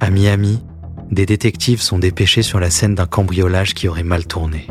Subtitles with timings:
[0.00, 0.62] À Miami,
[1.10, 4.66] des détectives sont dépêchés sur la scène d'un cambriolage qui aurait mal tourné.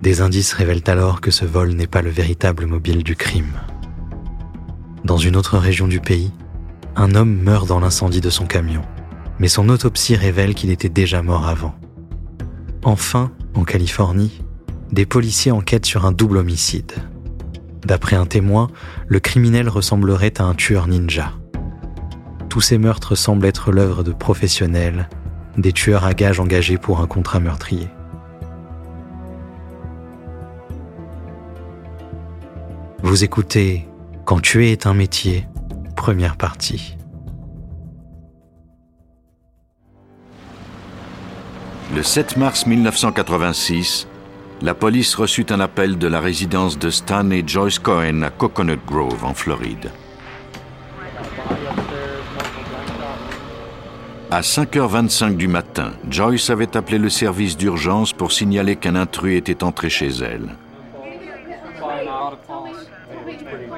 [0.00, 3.60] Des indices révèlent alors que ce vol n'est pas le véritable mobile du crime.
[5.04, 6.32] Dans une autre région du pays,
[6.96, 8.82] un homme meurt dans l'incendie de son camion,
[9.38, 11.74] mais son autopsie révèle qu'il était déjà mort avant.
[12.82, 14.42] Enfin, en Californie,
[14.90, 16.92] des policiers enquêtent sur un double homicide.
[17.84, 18.68] D'après un témoin,
[19.08, 21.34] le criminel ressemblerait à un tueur ninja.
[22.50, 25.08] Tous ces meurtres semblent être l'œuvre de professionnels,
[25.56, 27.88] des tueurs à gages engagés pour un contrat meurtrier.
[33.04, 33.88] Vous écoutez
[34.24, 35.46] Quand tuer est un métier,
[35.94, 36.96] première partie.
[41.94, 44.08] Le 7 mars 1986,
[44.60, 48.80] la police reçut un appel de la résidence de Stan et Joyce Cohen à Coconut
[48.86, 49.92] Grove, en Floride.
[54.32, 59.64] À 5h25 du matin, Joyce avait appelé le service d'urgence pour signaler qu'un intrus était
[59.64, 60.54] entré chez elle.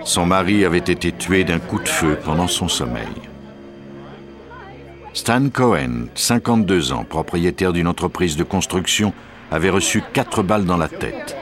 [0.04, 3.08] Son mari avait été tué d'un coup de feu pendant son sommeil.
[5.14, 9.14] Stan Cohen, 52 ans, propriétaire d'une entreprise de construction,
[9.50, 11.34] avait reçu quatre balles dans la tête.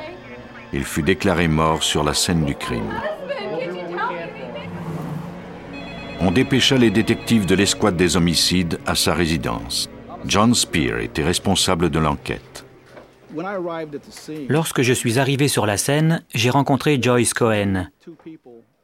[0.73, 2.93] Il fut déclaré mort sur la scène du crime.
[6.23, 9.89] On dépêcha les détectives de l'escouade des homicides à sa résidence.
[10.27, 12.67] John Spear était responsable de l'enquête.
[14.49, 17.87] Lorsque je suis arrivé sur la scène, j'ai rencontré Joyce Cohen.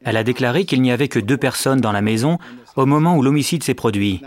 [0.03, 2.39] Elle a déclaré qu'il n'y avait que deux personnes dans la maison
[2.75, 4.23] au moment où l'homicide s'est produit.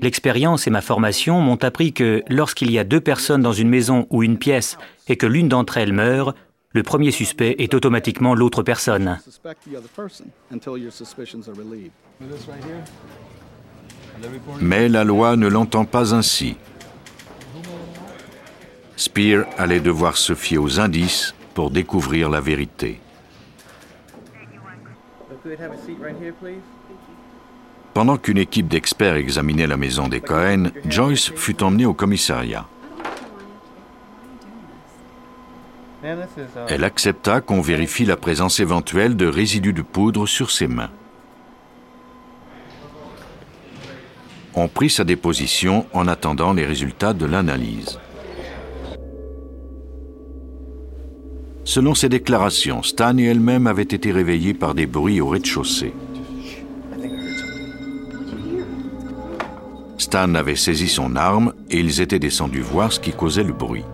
[0.00, 4.06] L'expérience et ma formation m'ont appris que lorsqu'il y a deux personnes dans une maison
[4.10, 4.76] ou une pièce
[5.08, 6.34] et que l'une d'entre elles meurt,
[6.78, 9.18] le premier suspect est automatiquement l'autre personne.
[14.60, 16.56] Mais la loi ne l'entend pas ainsi.
[18.94, 23.00] Spear allait devoir se fier aux indices pour découvrir la vérité.
[27.92, 32.66] Pendant qu'une équipe d'experts examinait la maison des Cohen, Joyce fut emmenée au commissariat.
[36.68, 40.90] Elle accepta qu'on vérifie la présence éventuelle de résidus de poudre sur ses mains.
[44.54, 47.98] On prit sa déposition en attendant les résultats de l'analyse.
[51.64, 55.92] Selon ses déclarations, Stan et elle-même avaient été réveillés par des bruits au rez-de-chaussée.
[59.98, 63.84] Stan avait saisi son arme et ils étaient descendus voir ce qui causait le bruit.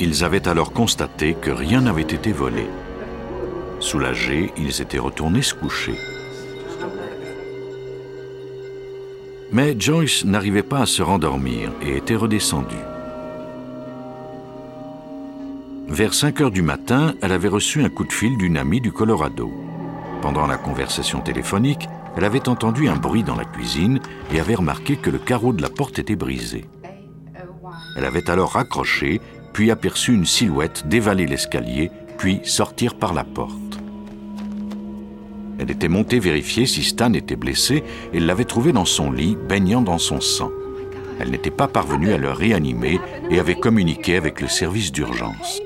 [0.00, 2.66] Ils avaient alors constaté que rien n'avait été volé.
[3.80, 5.94] Soulagés, ils étaient retournés se coucher.
[9.50, 12.76] Mais Joyce n'arrivait pas à se rendormir et était redescendue.
[15.88, 18.92] Vers 5 heures du matin, elle avait reçu un coup de fil d'une amie du
[18.92, 19.50] Colorado.
[20.20, 24.00] Pendant la conversation téléphonique, elle avait entendu un bruit dans la cuisine
[24.32, 26.66] et avait remarqué que le carreau de la porte était brisé.
[27.96, 29.20] Elle avait alors raccroché,
[29.58, 33.80] puis aperçu une silhouette dévaler l'escalier, puis sortir par la porte.
[35.58, 37.82] Elle était montée vérifier si Stan était blessé
[38.12, 40.52] et l'avait trouvé dans son lit, baignant dans son sang.
[41.18, 45.60] Elle n'était pas parvenue à le réanimer et avait communiqué avec le service d'urgence.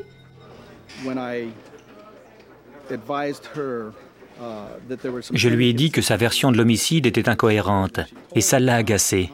[5.35, 8.01] Je lui ai dit que sa version de l'homicide était incohérente
[8.35, 9.29] et ça l'a agacée.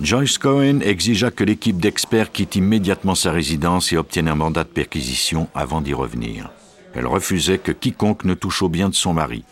[0.00, 4.68] Joyce Cohen exigea que l'équipe d'experts quitte immédiatement sa résidence et obtienne un mandat de
[4.68, 6.50] perquisition avant d'y revenir.
[6.94, 9.44] Elle refusait que quiconque ne touche au bien de son mari.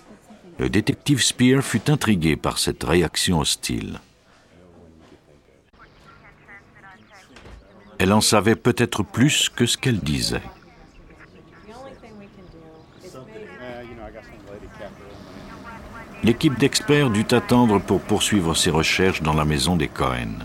[0.59, 4.01] Le détective Spear fut intrigué par cette réaction hostile.
[7.99, 10.43] Elle en savait peut-être plus que ce qu'elle disait.
[16.25, 20.39] L'équipe d'experts dut attendre pour poursuivre ses recherches dans la maison des Cohen.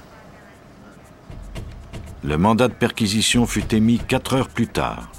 [2.24, 5.12] Le mandat de perquisition fut émis quatre heures plus tard.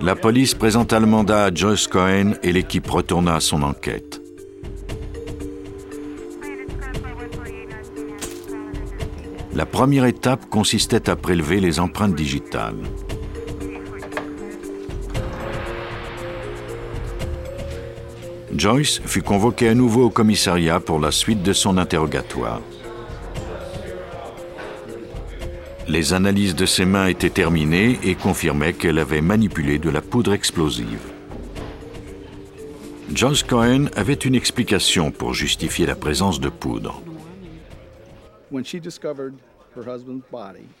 [0.00, 4.22] La police présenta le mandat à Joyce Cohen et l'équipe retourna à son enquête.
[9.52, 12.78] La première étape consistait à prélever les empreintes digitales.
[18.54, 22.60] Joyce fut convoquée à nouveau au commissariat pour la suite de son interrogatoire.
[25.88, 30.32] Les analyses de ses mains étaient terminées et confirmaient qu'elle avait manipulé de la poudre
[30.32, 31.00] explosive.
[33.12, 37.02] Joyce Cohen avait une explication pour justifier la présence de poudre.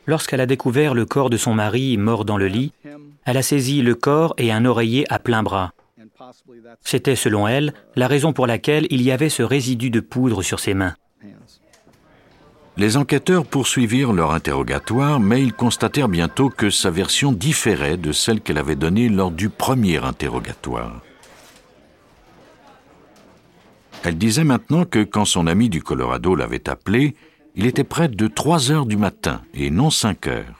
[0.06, 2.72] Lorsqu'elle a découvert le corps de son mari mort dans le lit,
[3.24, 5.72] elle a saisi le corps et un oreiller à plein bras.
[6.82, 10.60] C'était, selon elle, la raison pour laquelle il y avait ce résidu de poudre sur
[10.60, 10.94] ses mains.
[12.76, 18.40] Les enquêteurs poursuivirent leur interrogatoire, mais ils constatèrent bientôt que sa version différait de celle
[18.40, 21.02] qu'elle avait donnée lors du premier interrogatoire.
[24.02, 27.14] Elle disait maintenant que quand son ami du Colorado l'avait appelé,
[27.54, 30.59] il était près de 3 heures du matin et non 5 heures.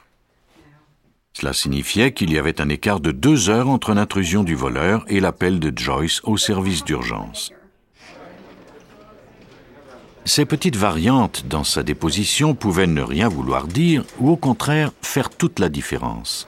[1.33, 5.19] Cela signifiait qu'il y avait un écart de deux heures entre l'intrusion du voleur et
[5.19, 7.51] l'appel de Joyce au service d'urgence.
[10.25, 15.29] Ces petites variantes dans sa déposition pouvaient ne rien vouloir dire ou au contraire faire
[15.29, 16.47] toute la différence.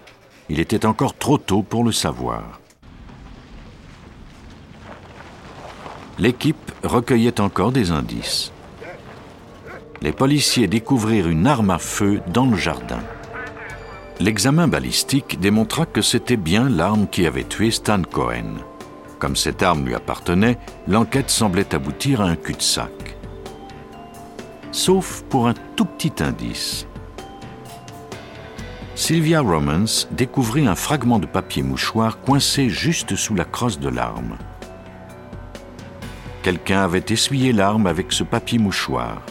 [0.49, 2.59] Il était encore trop tôt pour le savoir.
[6.19, 8.51] L'équipe recueillait encore des indices.
[10.01, 12.99] Les policiers découvrirent une arme à feu dans le jardin.
[14.19, 18.57] L'examen balistique démontra que c'était bien l'arme qui avait tué Stan Cohen.
[19.19, 20.57] Comme cette arme lui appartenait,
[20.87, 23.17] l'enquête semblait aboutir à un cul-de-sac.
[24.71, 26.87] Sauf pour un tout petit indice.
[28.95, 34.37] Sylvia Romans découvrit un fragment de papier mouchoir coincé juste sous la crosse de l'arme.
[36.43, 39.21] Quelqu'un avait essuyé l'arme avec ce papier mouchoir.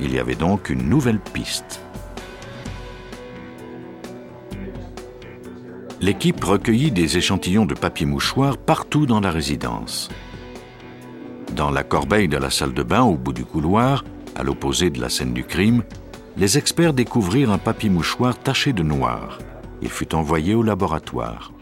[0.00, 1.81] Il y avait donc une nouvelle piste.
[6.02, 10.08] L'équipe recueillit des échantillons de papier mouchoir partout dans la résidence.
[11.54, 14.04] Dans la corbeille de la salle de bain au bout du couloir,
[14.34, 15.84] à l'opposé de la scène du crime,
[16.36, 19.38] les experts découvrirent un papier mouchoir taché de noir.
[19.80, 21.52] Il fut envoyé au laboratoire.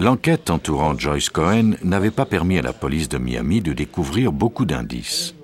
[0.00, 4.64] L'enquête entourant Joyce Cohen n'avait pas permis à la police de Miami de découvrir beaucoup
[4.64, 5.34] d'indices.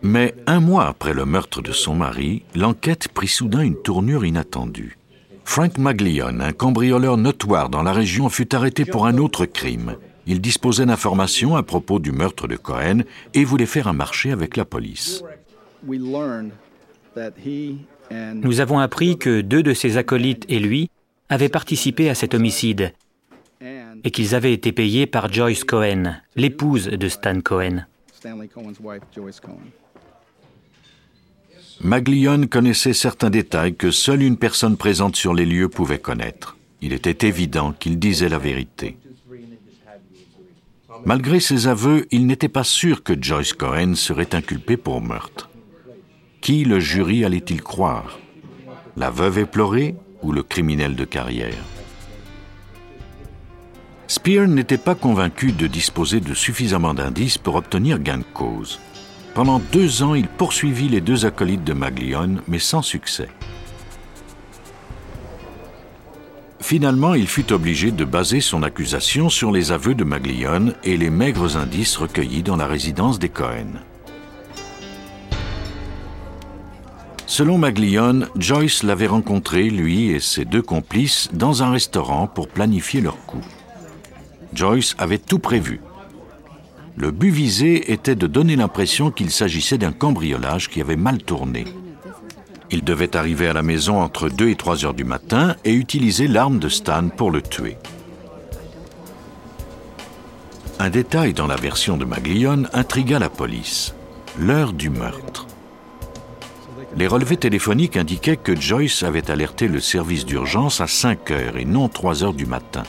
[0.00, 4.96] Mais un mois après le meurtre de son mari, l'enquête prit soudain une tournure inattendue.
[5.44, 9.96] Frank Maglione, un cambrioleur notoire dans la région, fut arrêté pour un autre crime.
[10.26, 13.00] Il disposait d'informations à propos du meurtre de Cohen
[13.34, 15.22] et voulait faire un marché avec la police.
[18.34, 20.90] Nous avons appris que deux de ses acolytes et lui
[21.28, 22.92] avaient participé à cet homicide
[23.60, 27.84] et qu'ils avaient été payés par Joyce Cohen, l'épouse de Stan Cohen.
[31.84, 36.56] Maglione connaissait certains détails que seule une personne présente sur les lieux pouvait connaître.
[36.80, 38.96] Il était évident qu'il disait la vérité.
[41.04, 45.50] Malgré ses aveux, il n'était pas sûr que Joyce Cohen serait inculpée pour meurtre.
[46.40, 48.20] Qui le jury allait-il croire?
[48.96, 51.64] La veuve éplorée ou le criminel de carrière?
[54.06, 58.78] Spear n'était pas convaincu de disposer de suffisamment d'indices pour obtenir gain de cause.
[59.34, 63.28] Pendant deux ans, il poursuivit les deux acolytes de Maglione, mais sans succès.
[66.60, 71.10] Finalement, il fut obligé de baser son accusation sur les aveux de Maglione et les
[71.10, 73.80] maigres indices recueillis dans la résidence des Cohen.
[77.26, 83.00] Selon Maglione, Joyce l'avait rencontré, lui et ses deux complices, dans un restaurant pour planifier
[83.00, 83.40] leur coup.
[84.52, 85.80] Joyce avait tout prévu.
[86.96, 91.64] Le but visé était de donner l'impression qu'il s'agissait d'un cambriolage qui avait mal tourné.
[92.70, 96.28] Il devait arriver à la maison entre 2 et 3 heures du matin et utiliser
[96.28, 97.76] l'arme de Stan pour le tuer.
[100.78, 103.94] Un détail dans la version de Maglione intrigua la police.
[104.38, 105.46] L'heure du meurtre.
[106.96, 111.64] Les relevés téléphoniques indiquaient que Joyce avait alerté le service d'urgence à 5 heures et
[111.64, 112.82] non 3 heures du matin.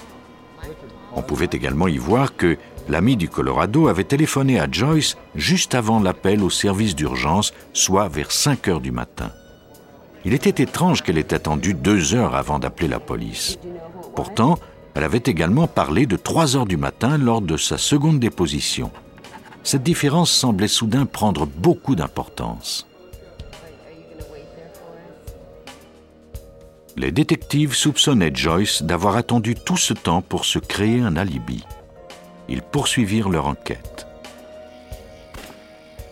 [1.16, 2.58] On pouvait également y voir que
[2.90, 8.32] l'ami du Colorado avait téléphoné à Joyce juste avant l'appel au service d'urgence, soit vers
[8.32, 9.32] 5 heures du matin.
[10.26, 13.60] Il était étrange qu'elle ait attendu deux heures avant d'appeler la police.
[14.16, 14.58] Pourtant,
[14.96, 18.92] elle avait également parlé de 3 heures du matin lors de sa seconde déposition.
[19.64, 22.88] Cette différence semblait soudain prendre beaucoup d'importance.
[26.96, 31.64] Les détectives soupçonnaient Joyce d'avoir attendu tout ce temps pour se créer un alibi
[32.48, 34.08] ils poursuivirent leur enquête.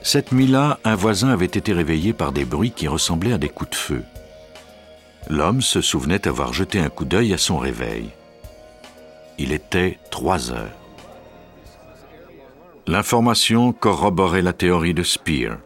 [0.03, 3.69] Cette nuit-là, un voisin avait été réveillé par des bruits qui ressemblaient à des coups
[3.71, 4.03] de feu.
[5.29, 8.09] L'homme se souvenait avoir jeté un coup d'œil à son réveil.
[9.37, 10.77] Il était trois heures.
[12.87, 15.57] L'information corroborait la théorie de Spear.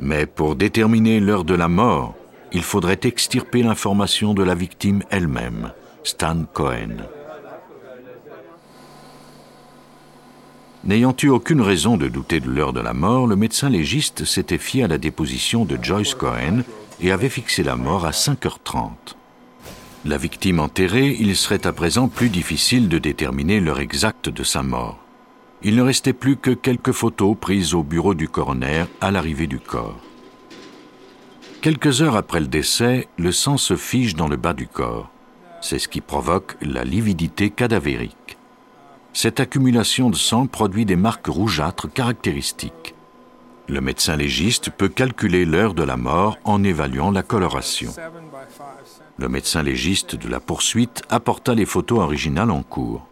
[0.00, 2.14] Mais pour déterminer l'heure de la mort,
[2.52, 5.72] il faudrait extirper l'information de la victime elle-même,
[6.02, 6.96] Stan Cohen.
[10.82, 14.56] N'ayant eu aucune raison de douter de l'heure de la mort, le médecin légiste s'était
[14.56, 16.62] fié à la déposition de Joyce Cohen
[17.02, 18.90] et avait fixé la mort à 5h30.
[20.06, 24.62] La victime enterrée, il serait à présent plus difficile de déterminer l'heure exacte de sa
[24.62, 24.98] mort.
[25.62, 29.58] Il ne restait plus que quelques photos prises au bureau du coroner à l'arrivée du
[29.58, 30.00] corps.
[31.60, 35.10] Quelques heures après le décès, le sang se fige dans le bas du corps.
[35.60, 38.16] C'est ce qui provoque la lividité cadavérique.
[39.12, 42.94] Cette accumulation de sang produit des marques rougeâtres caractéristiques.
[43.68, 47.92] Le médecin légiste peut calculer l'heure de la mort en évaluant la coloration.
[49.18, 53.06] Le médecin légiste de la poursuite apporta les photos originales en cours.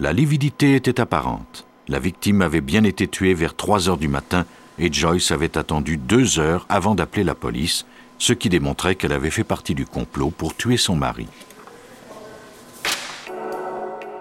[0.00, 1.66] La lividité était apparente.
[1.88, 4.44] La victime avait bien été tuée vers 3 heures du matin
[4.78, 7.86] et Joyce avait attendu deux heures avant d'appeler la police,
[8.18, 11.26] ce qui démontrait qu'elle avait fait partie du complot pour tuer son mari.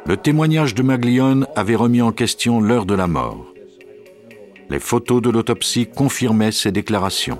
[0.07, 3.45] Le témoignage de Maglione avait remis en question l'heure de la mort.
[4.69, 7.39] Les photos de l'autopsie confirmaient ses déclarations.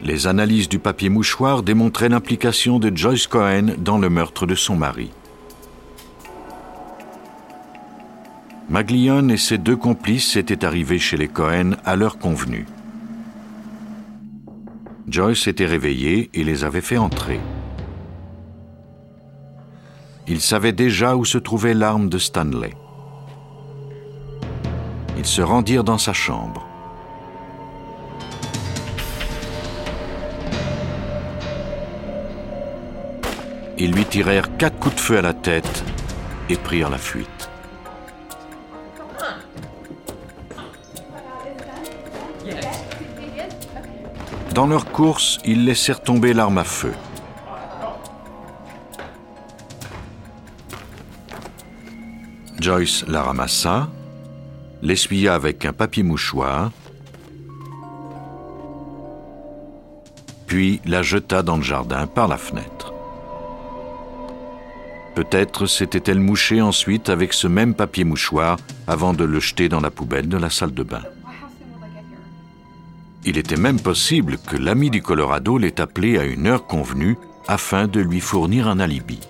[0.00, 4.76] Les analyses du papier mouchoir démontraient l'implication de Joyce Cohen dans le meurtre de son
[4.76, 5.10] mari.
[8.68, 12.66] Maglione et ses deux complices étaient arrivés chez les Cohen à l'heure convenue.
[15.08, 17.40] Joyce s'était réveillé et les avait fait entrer.
[20.28, 22.74] Il savait déjà où se trouvait l'arme de Stanley.
[25.16, 26.66] Ils se rendirent dans sa chambre.
[33.78, 35.84] Ils lui tirèrent quatre coups de feu à la tête
[36.48, 37.50] et prirent la fuite.
[44.54, 46.92] Dans leur course, ils laissèrent tomber l'arme à feu.
[52.66, 53.88] Joyce la ramassa,
[54.82, 56.72] l'essuya avec un papier mouchoir,
[60.48, 62.92] puis la jeta dans le jardin par la fenêtre.
[65.14, 68.56] Peut-être s'était-elle mouchée ensuite avec ce même papier mouchoir
[68.88, 71.04] avant de le jeter dans la poubelle de la salle de bain.
[73.24, 77.86] Il était même possible que l'ami du Colorado l'ait appelé à une heure convenue afin
[77.86, 79.20] de lui fournir un alibi.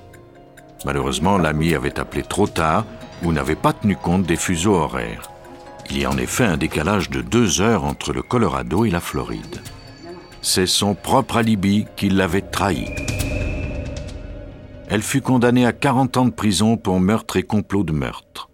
[0.87, 2.87] Malheureusement, l'ami avait appelé trop tard
[3.23, 5.31] ou n'avait pas tenu compte des fuseaux horaires.
[5.91, 9.01] Il y a en effet un décalage de deux heures entre le Colorado et la
[9.01, 9.61] Floride.
[10.43, 12.87] C'est son propre alibi qui l'avait trahi.
[14.89, 18.49] Elle fut condamnée à 40 ans de prison pour meurtre et complot de meurtre.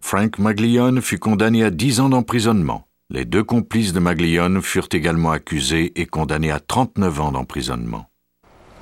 [0.00, 2.86] Frank Maglione fut condamné à 10 ans d'emprisonnement.
[3.10, 8.06] Les deux complices de Maglione furent également accusés et condamnés à 39 ans d'emprisonnement.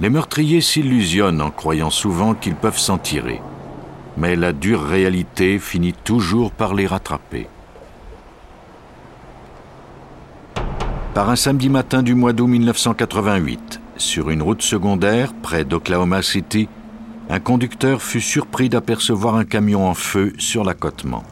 [0.01, 3.41] Les meurtriers s'illusionnent en croyant souvent qu'ils peuvent s'en tirer.
[4.17, 7.47] Mais la dure réalité finit toujours par les rattraper.
[11.15, 16.69] Par un samedi matin du mois d'août 1988, sur une route secondaire près d'Oklahoma City,
[17.29, 21.23] un conducteur fut surpris d'apercevoir un camion en feu sur l'accotement.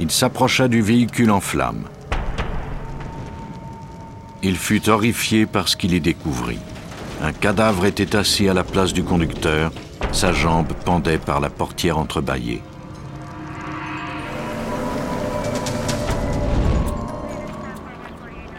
[0.00, 1.84] Il s'approcha du véhicule en flammes.
[4.42, 6.58] Il fut horrifié par ce qu'il y découvrit.
[7.22, 9.70] Un cadavre était assis à la place du conducteur,
[10.12, 12.62] sa jambe pendait par la portière entrebâillée.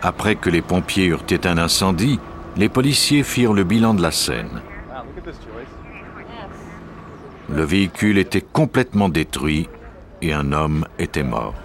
[0.04, 2.20] Après que les pompiers eurent éteint l'incendie,
[2.58, 4.62] les policiers firent le bilan de la scène.
[7.50, 9.68] Le véhicule était complètement détruit
[10.22, 11.56] et un homme était mort.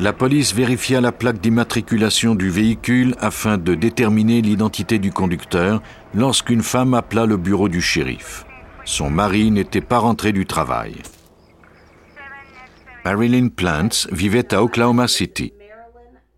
[0.00, 5.82] La police vérifia la plaque d'immatriculation du véhicule afin de déterminer l'identité du conducteur
[6.14, 8.46] lorsqu'une femme appela le bureau du shérif.
[8.86, 10.94] Son mari n'était pas rentré du travail.
[13.04, 15.52] Marilyn Plants vivait à Oklahoma City.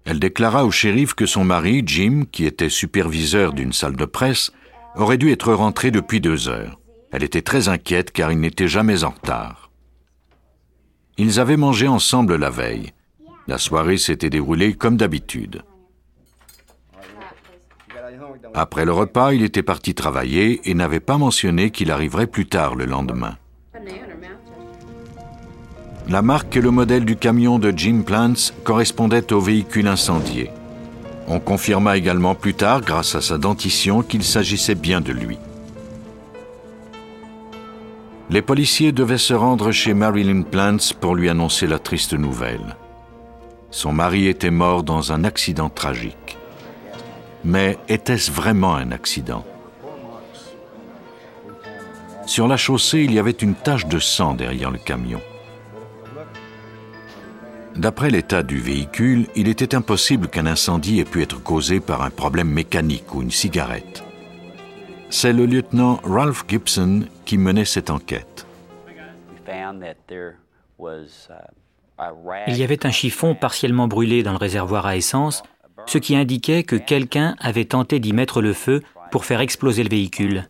[0.05, 4.51] Elle déclara au shérif que son mari, Jim, qui était superviseur d'une salle de presse,
[4.97, 6.81] aurait dû être rentré depuis deux heures.
[7.13, 9.71] Elle était très inquiète car il n'était jamais en retard.
[11.17, 12.93] Ils avaient mangé ensemble la veille.
[13.49, 15.63] La soirée s'était déroulée comme d'habitude.
[18.55, 22.75] Après le repas, il était parti travailler et n'avait pas mentionné qu'il arriverait plus tard
[22.75, 23.37] le lendemain.
[26.09, 30.51] La marque et le modèle du camion de Jim Plants correspondaient au véhicule incendié.
[31.29, 35.39] On confirma également plus tard, grâce à sa dentition, qu'il s'agissait bien de lui.
[38.31, 42.77] Les policiers devaient se rendre chez Marilyn Plants pour lui annoncer la triste nouvelle.
[43.73, 46.37] Son mari était mort dans un accident tragique.
[47.43, 49.45] Mais était-ce vraiment un accident?
[52.27, 55.21] Sur la chaussée, il y avait une tache de sang derrière le camion.
[57.75, 62.11] D'après l'état du véhicule, il était impossible qu'un incendie ait pu être causé par un
[62.11, 64.05] problème mécanique ou une cigarette.
[65.09, 68.47] C'est le lieutenant Ralph Gibson qui menait cette enquête.
[72.49, 75.43] Il y avait un chiffon partiellement brûlé dans le réservoir à essence,
[75.87, 79.91] ce qui indiquait que quelqu'un avait tenté d'y mettre le feu pour faire exploser le
[79.91, 80.49] véhicule.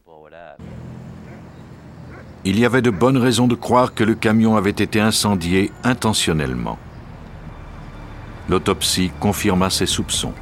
[2.44, 6.78] Il y avait de bonnes raisons de croire que le camion avait été incendié intentionnellement.
[8.48, 10.34] L'autopsie confirma ses soupçons.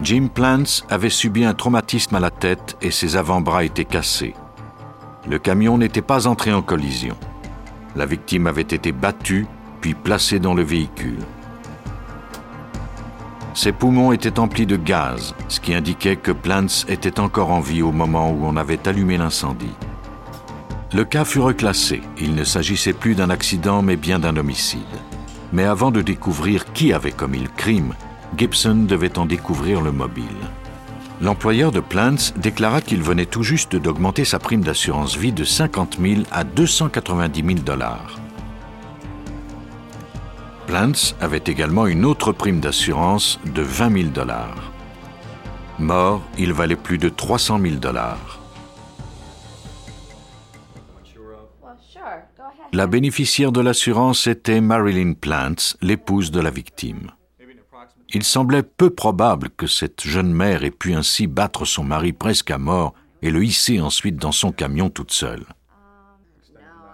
[0.00, 4.34] Jim Plants avait subi un traumatisme à la tête et ses avant-bras étaient cassés.
[5.30, 7.16] Le camion n'était pas entré en collision.
[7.96, 9.46] La victime avait été battue
[9.80, 11.18] puis placée dans le véhicule.
[13.52, 17.82] Ses poumons étaient emplis de gaz, ce qui indiquait que Plants était encore en vie
[17.82, 19.74] au moment où on avait allumé l'incendie.
[20.94, 22.00] Le cas fut reclassé.
[22.18, 24.80] Il ne s'agissait plus d'un accident mais bien d'un homicide.
[25.52, 27.94] Mais avant de découvrir qui avait commis le crime,
[28.36, 30.24] Gibson devait en découvrir le mobile.
[31.20, 35.98] L'employeur de Plants déclara qu'il venait tout juste d'augmenter sa prime d'assurance vie de 50
[36.00, 38.20] 000 à 290 000 dollars.
[40.68, 44.72] Plants avait également une autre prime d'assurance de 20 000 dollars.
[45.80, 48.38] Mort, il valait plus de 300 000 dollars.
[52.72, 57.10] La bénéficiaire de l'assurance était Marilyn Plants, l'épouse de la victime.
[58.10, 62.50] Il semblait peu probable que cette jeune mère ait pu ainsi battre son mari presque
[62.50, 65.44] à mort et le hisser ensuite dans son camion toute seule.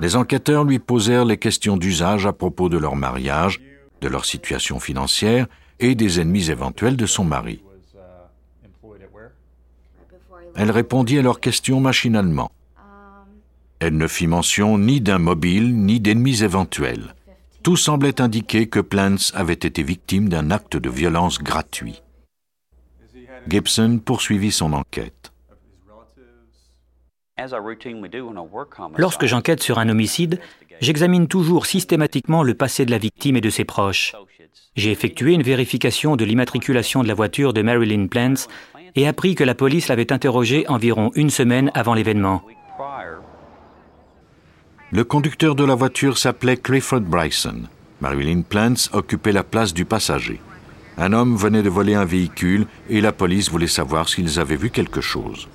[0.01, 3.61] Les enquêteurs lui posèrent les questions d'usage à propos de leur mariage,
[4.01, 5.47] de leur situation financière
[5.79, 7.63] et des ennemis éventuels de son mari.
[10.57, 12.51] Elle répondit à leurs questions machinalement.
[13.79, 17.15] Elle ne fit mention ni d'un mobile ni d'ennemis éventuels.
[17.65, 22.03] Tout semblait indiquer que Plants avait été victime d'un acte de violence gratuit.
[23.49, 25.33] Gibson poursuivit son enquête.
[28.99, 30.41] Lorsque j'enquête sur un homicide,
[30.83, 34.15] j'examine toujours systématiquement le passé de la victime et de ses proches.
[34.77, 38.47] J'ai effectué une vérification de l'immatriculation de la voiture de Marilyn Plants
[38.95, 42.43] et appris que la police l'avait interrogée environ une semaine avant l'événement.
[44.95, 47.63] Le conducteur de la voiture s'appelait Clifford Bryson.
[48.01, 50.41] Marilyn Plants occupait la place du passager.
[50.97, 54.71] Un homme venait de voler un véhicule et la police voulait savoir s'ils avaient vu
[54.71, 55.49] quelque chose.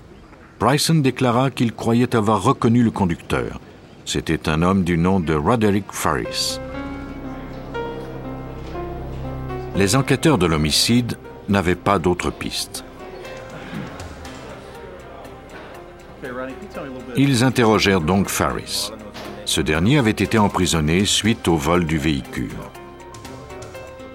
[0.60, 3.62] Bryson déclara qu'il croyait avoir reconnu le conducteur.
[4.04, 6.60] C'était un homme du nom de Roderick Farris.
[9.78, 12.84] Les enquêteurs de l'homicide n'avaient pas d'autres pistes.
[17.16, 18.92] Ils interrogèrent donc Farris.
[19.50, 22.52] Ce dernier avait été emprisonné suite au vol du véhicule.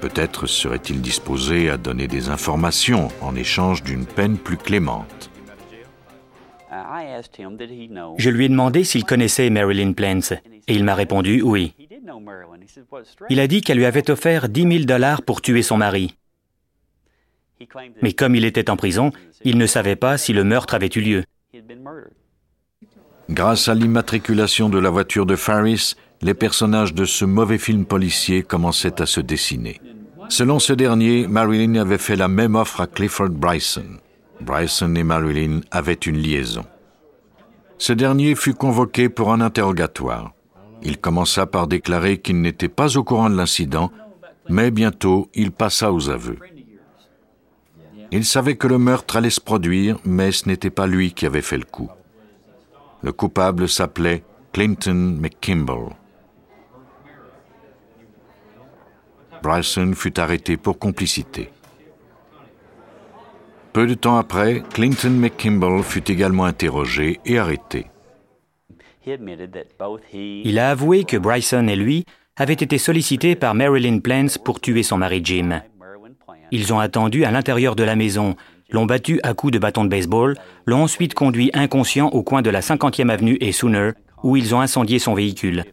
[0.01, 5.33] Peut-être serait-il disposé à donner des informations en échange d'une peine plus clémente.
[8.16, 10.37] Je lui ai demandé s'il connaissait Marilyn Plants
[10.68, 11.75] et il m'a répondu oui.
[13.29, 16.14] Il a dit qu'elle lui avait offert 10 000 dollars pour tuer son mari.
[18.03, 19.11] Mais comme il était en prison,
[19.42, 21.25] il ne savait pas si le meurtre avait eu lieu.
[23.31, 28.42] Grâce à l'immatriculation de la voiture de Farris, les personnages de ce mauvais film policier
[28.42, 29.81] commençaient à se dessiner.
[30.29, 33.99] Selon ce dernier, Marilyn avait fait la même offre à Clifford Bryson.
[34.40, 36.64] Bryson et Marilyn avaient une liaison.
[37.79, 40.33] Ce dernier fut convoqué pour un interrogatoire.
[40.83, 43.90] Il commença par déclarer qu'il n'était pas au courant de l'incident,
[44.49, 46.38] mais bientôt il passa aux aveux.
[48.11, 51.42] Il savait que le meurtre allait se produire, mais ce n'était pas lui qui avait
[51.42, 51.90] fait le coup.
[53.05, 55.95] Le coupable s'appelait Clinton McKimble.
[59.43, 61.51] Bryson fut arrêté pour complicité.
[63.75, 67.88] Peu de temps après, Clinton McKimble fut également interrogé et arrêté.
[69.05, 74.83] Il a avoué que Bryson et lui avaient été sollicités par Marilyn Plants pour tuer
[74.83, 75.61] son mari Jim.
[76.51, 78.35] Ils ont attendu à l'intérieur de la maison
[78.70, 82.50] l'ont battu à coups de bâton de baseball, l'ont ensuite conduit inconscient au coin de
[82.50, 85.64] la 50e avenue et Sooner, où ils ont incendié son véhicule.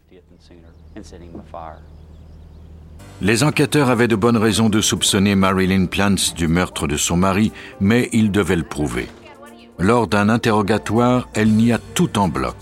[3.20, 7.52] Les enquêteurs avaient de bonnes raisons de soupçonner Marilyn Plants du meurtre de son mari,
[7.80, 9.08] mais ils devaient le prouver.
[9.78, 12.56] Lors d'un interrogatoire, elle nia tout en bloc.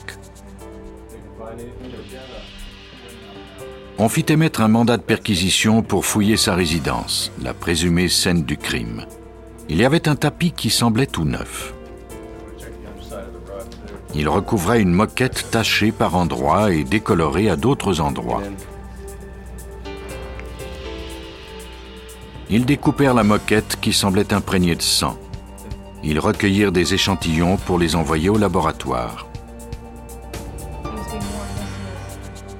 [3.99, 8.57] On fit émettre un mandat de perquisition pour fouiller sa résidence, la présumée scène du
[8.57, 9.05] crime.
[9.71, 11.73] Il y avait un tapis qui semblait tout neuf.
[14.17, 18.43] Il recouvrait une moquette tachée par endroits et décolorée à d'autres endroits.
[22.51, 25.17] Ils découpèrent la moquette qui semblait imprégnée de sang.
[26.03, 29.29] Ils recueillirent des échantillons pour les envoyer au laboratoire.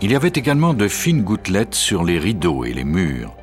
[0.01, 3.35] Il y avait également de fines gouttelettes sur les rideaux et les murs.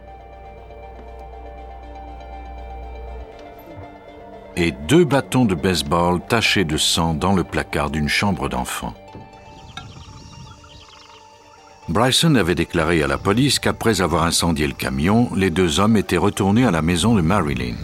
[4.60, 8.96] Et deux bâtons de baseball tachés de sang dans le placard d'une chambre d'enfant.
[11.90, 16.18] Bryson avait déclaré à la police qu'après avoir incendié le camion, les deux hommes étaient
[16.18, 17.76] retournés à la maison de Marilyn.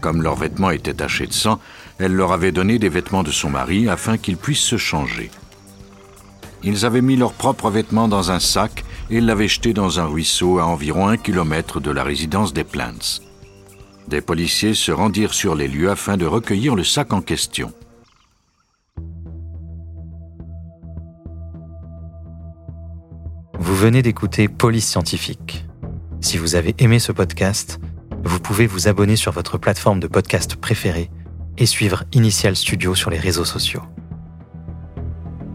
[0.00, 1.58] Comme leurs vêtements étaient tachés de sang,
[1.98, 5.32] elle leur avait donné des vêtements de son mari afin qu'ils puissent se changer.
[6.62, 10.60] Ils avaient mis leurs propres vêtements dans un sac et l'avaient jeté dans un ruisseau
[10.60, 13.20] à environ un kilomètre de la résidence des Plants.
[14.08, 17.74] Des policiers se rendirent sur les lieux afin de recueillir le sac en question.
[23.58, 25.66] Vous venez d'écouter Police Scientifique.
[26.22, 27.80] Si vous avez aimé ce podcast,
[28.24, 31.10] vous pouvez vous abonner sur votre plateforme de podcast préférée
[31.58, 33.82] et suivre Initial Studio sur les réseaux sociaux.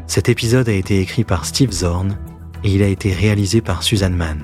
[0.05, 2.19] Cet épisode a été écrit par Steve Zorn
[2.63, 4.43] et il a été réalisé par Suzanne Mann.